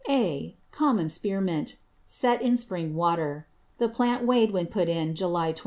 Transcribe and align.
(A.) 0.09 0.55
Common 0.71 1.09
Spear 1.09 1.39
Mint, 1.41 1.75
set 2.07 2.41
in 2.41 2.57
Spring 2.57 2.95
Water. 2.95 3.45
The 3.77 3.87
Planted 3.87 4.25
weighed 4.27 4.49
when 4.49 4.65
put 4.65 4.89
in, 4.89 5.13
July 5.13 5.49
20. 5.51 5.59